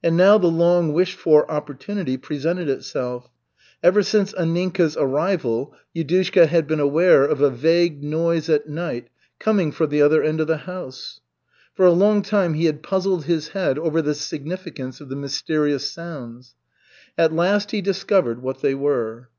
And 0.00 0.16
now 0.16 0.38
the 0.38 0.46
long 0.46 0.92
wished 0.92 1.16
for 1.18 1.50
opportunity 1.50 2.16
presented 2.16 2.68
itself. 2.68 3.28
Ever 3.82 4.00
since 4.04 4.32
Anninka's 4.34 4.96
arrival, 4.96 5.74
Yudushka 5.92 6.46
had 6.46 6.68
been 6.68 6.78
aware 6.78 7.24
of 7.24 7.40
a 7.40 7.50
vague 7.50 8.00
noise 8.00 8.48
at 8.48 8.68
night 8.68 9.08
coming 9.40 9.72
from 9.72 9.90
the 9.90 10.02
other 10.02 10.22
end 10.22 10.40
of 10.40 10.46
the 10.46 10.58
house. 10.68 11.20
For 11.74 11.84
a 11.84 11.90
long 11.90 12.22
time 12.22 12.54
he 12.54 12.66
had 12.66 12.84
puzzled 12.84 13.24
his 13.24 13.48
head 13.48 13.76
over 13.76 14.00
the 14.00 14.14
significance 14.14 15.00
of 15.00 15.08
the 15.08 15.16
mysterious 15.16 15.90
sounds. 15.90 16.54
At 17.18 17.32
last 17.34 17.72
he 17.72 17.80
discovered 17.82 18.42
what 18.42 18.62
they 18.62 18.76
were. 18.76 19.30